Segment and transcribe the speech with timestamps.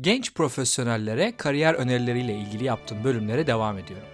[0.00, 4.08] Genç profesyonellere kariyer önerileriyle ilgili yaptığım bölümlere devam ediyorum.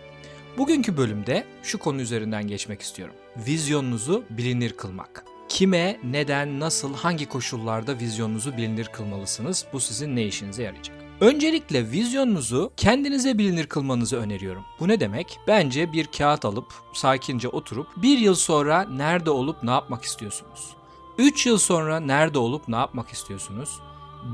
[0.58, 3.14] Bugünkü bölümde şu konu üzerinden geçmek istiyorum.
[3.46, 5.24] Vizyonunuzu bilinir kılmak.
[5.48, 9.66] Kime, neden, nasıl, hangi koşullarda vizyonunuzu bilinir kılmalısınız?
[9.72, 10.96] Bu sizin ne işinize yarayacak?
[11.20, 14.64] Öncelikle vizyonunuzu kendinize bilinir kılmanızı öneriyorum.
[14.80, 15.38] Bu ne demek?
[15.46, 20.76] Bence bir kağıt alıp sakince oturup bir yıl sonra nerede olup ne yapmak istiyorsunuz?
[21.18, 23.80] 3 yıl sonra nerede olup ne yapmak istiyorsunuz?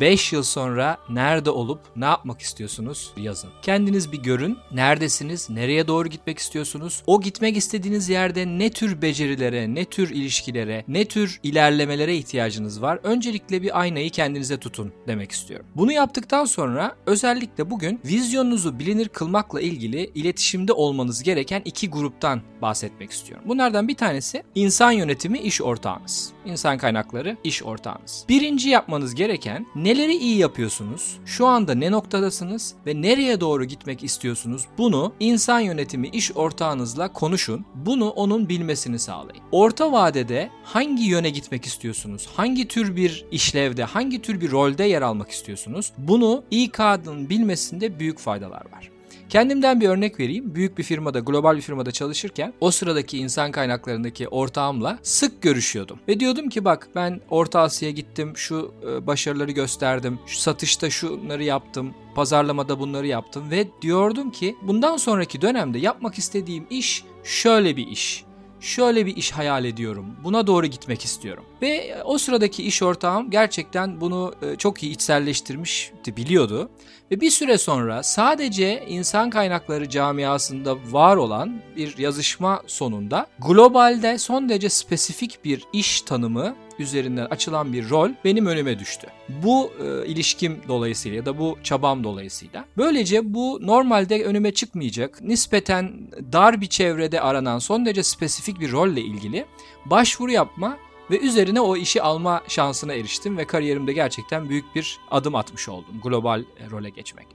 [0.00, 3.50] 5 yıl sonra nerede olup ne yapmak istiyorsunuz yazın.
[3.62, 4.58] Kendiniz bir görün.
[4.72, 5.50] Neredesiniz?
[5.50, 7.02] Nereye doğru gitmek istiyorsunuz?
[7.06, 12.98] O gitmek istediğiniz yerde ne tür becerilere, ne tür ilişkilere, ne tür ilerlemelere ihtiyacınız var?
[13.02, 15.66] Öncelikle bir aynayı kendinize tutun demek istiyorum.
[15.76, 23.10] Bunu yaptıktan sonra özellikle bugün vizyonunuzu bilinir kılmakla ilgili iletişimde olmanız gereken iki gruptan bahsetmek
[23.10, 23.44] istiyorum.
[23.48, 26.32] Bunlardan bir tanesi insan yönetimi iş ortağınız.
[26.44, 28.24] İnsan kaynakları iş ortağınız.
[28.28, 31.18] Birinci yapmanız gereken Neleri iyi yapıyorsunuz?
[31.26, 34.62] Şu anda ne noktadasınız ve nereye doğru gitmek istiyorsunuz?
[34.78, 37.66] Bunu insan yönetimi iş ortağınızla konuşun.
[37.74, 39.42] Bunu onun bilmesini sağlayın.
[39.52, 42.28] Orta vadede hangi yöne gitmek istiyorsunuz?
[42.36, 45.92] Hangi tür bir işlevde, hangi tür bir rolde yer almak istiyorsunuz?
[45.98, 48.95] Bunu İK'nın bilmesinde büyük faydalar var.
[49.28, 50.54] Kendimden bir örnek vereyim.
[50.54, 55.98] Büyük bir firmada, global bir firmada çalışırken o sıradaki insan kaynaklarındaki ortağımla sık görüşüyordum.
[56.08, 61.44] Ve diyordum ki bak ben Orta Asya'ya gittim, şu e, başarıları gösterdim, şu satışta şunları
[61.44, 67.86] yaptım, pazarlamada bunları yaptım ve diyordum ki bundan sonraki dönemde yapmak istediğim iş şöyle bir
[67.86, 68.24] iş
[68.60, 70.16] şöyle bir iş hayal ediyorum.
[70.24, 71.44] Buna doğru gitmek istiyorum.
[71.62, 76.70] Ve o sıradaki iş ortağım gerçekten bunu e, çok iyi içselleştirmişti, biliyordu.
[77.10, 84.48] Ve bir süre sonra sadece insan kaynakları camiasında var olan bir yazışma sonunda globalde son
[84.48, 89.06] derece spesifik bir iş tanımı üzerinden açılan bir rol benim önüme düştü.
[89.28, 92.64] Bu e, ilişkim dolayısıyla ya da bu çabam dolayısıyla.
[92.76, 95.92] Böylece bu normalde önüme çıkmayacak, nispeten
[96.32, 99.46] dar bir çevrede aranan son derece spesifik bir rolle ilgili
[99.84, 100.76] başvuru yapma
[101.10, 106.00] ve üzerine o işi alma şansına eriştim ve kariyerimde gerçekten büyük bir adım atmış oldum
[106.02, 107.26] global e, role geçmek.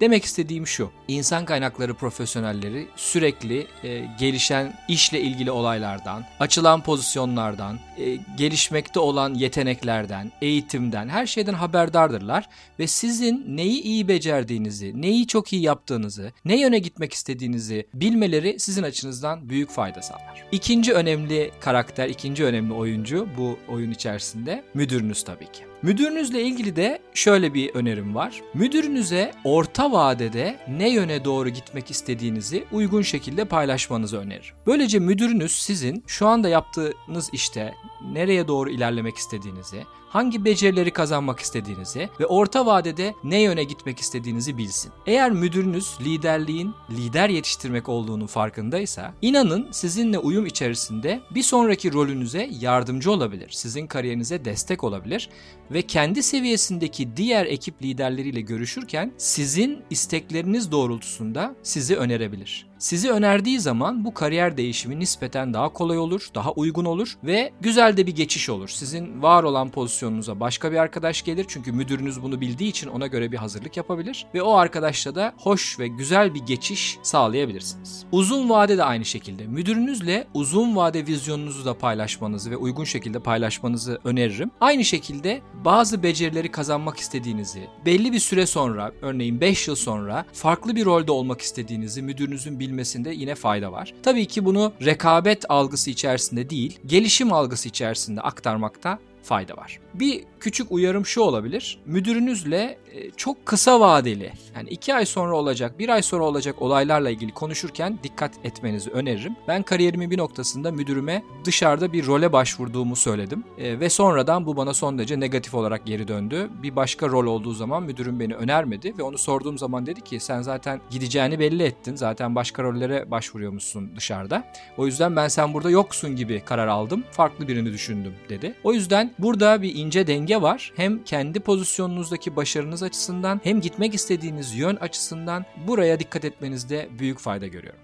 [0.00, 0.90] Demek istediğim şu.
[1.08, 10.32] İnsan kaynakları profesyonelleri sürekli e, gelişen işle ilgili olaylardan, açılan pozisyonlardan, e, gelişmekte olan yeteneklerden,
[10.42, 16.78] eğitimden, her şeyden haberdardırlar ve sizin neyi iyi becerdiğinizi, neyi çok iyi yaptığınızı, ne yöne
[16.78, 20.44] gitmek istediğinizi bilmeleri sizin açınızdan büyük fayda sağlar.
[20.52, 25.73] İkinci önemli karakter, ikinci önemli oyuncu bu oyun içerisinde müdürünüz tabii ki.
[25.84, 28.42] Müdürünüzle ilgili de şöyle bir önerim var.
[28.54, 34.54] Müdürünüze orta vadede ne yöne doğru gitmek istediğinizi uygun şekilde paylaşmanızı öneririm.
[34.66, 37.74] Böylece müdürünüz sizin şu anda yaptığınız işte
[38.12, 44.58] nereye doğru ilerlemek istediğinizi, hangi becerileri kazanmak istediğinizi ve orta vadede ne yöne gitmek istediğinizi
[44.58, 44.92] bilsin.
[45.06, 53.12] Eğer müdürünüz liderliğin lider yetiştirmek olduğunu farkındaysa inanın sizinle uyum içerisinde bir sonraki rolünüze yardımcı
[53.12, 53.50] olabilir.
[53.50, 55.30] Sizin kariyerinize destek olabilir
[55.70, 62.66] ve kendi seviyesindeki diğer ekip liderleriyle görüşürken sizin istekleriniz doğrultusunda sizi önerebilir.
[62.84, 67.96] Sizi önerdiği zaman bu kariyer değişimi nispeten daha kolay olur, daha uygun olur ve güzel
[67.96, 68.68] de bir geçiş olur.
[68.68, 73.32] Sizin var olan pozisyonunuza başka bir arkadaş gelir çünkü müdürünüz bunu bildiği için ona göre
[73.32, 78.04] bir hazırlık yapabilir ve o arkadaşla da hoş ve güzel bir geçiş sağlayabilirsiniz.
[78.12, 84.00] Uzun vade de aynı şekilde müdürünüzle uzun vade vizyonunuzu da paylaşmanızı ve uygun şekilde paylaşmanızı
[84.04, 84.50] öneririm.
[84.60, 90.76] Aynı şekilde bazı becerileri kazanmak istediğinizi, belli bir süre sonra örneğin 5 yıl sonra farklı
[90.76, 93.94] bir rolde olmak istediğinizi müdürünüzün bilmesinde yine fayda var.
[94.02, 99.80] Tabii ki bunu rekabet algısı içerisinde değil, gelişim algısı içerisinde aktarmakta fayda var.
[99.94, 101.78] Bir küçük uyarım şu olabilir.
[101.86, 107.10] Müdürünüzle e, çok kısa vadeli yani iki ay sonra olacak, bir ay sonra olacak olaylarla
[107.10, 109.36] ilgili konuşurken dikkat etmenizi öneririm.
[109.48, 113.44] Ben kariyerimin bir noktasında müdürüme dışarıda bir role başvurduğumu söyledim.
[113.58, 116.50] E, ve sonradan bu bana son derece negatif olarak geri döndü.
[116.62, 120.42] Bir başka rol olduğu zaman müdürüm beni önermedi ve onu sorduğum zaman dedi ki sen
[120.42, 121.96] zaten gideceğini belli ettin.
[121.96, 124.44] Zaten başka rollere başvuruyormuşsun dışarıda.
[124.76, 127.04] O yüzden ben sen burada yoksun gibi karar aldım.
[127.10, 128.54] Farklı birini düşündüm dedi.
[128.64, 130.72] O yüzden burada bir ince denge var.
[130.76, 137.46] Hem kendi pozisyonunuzdaki başarınız açısından hem gitmek istediğiniz yön açısından buraya dikkat etmenizde büyük fayda
[137.46, 137.80] görüyorum.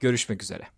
[0.00, 0.62] Görüşmek üzere.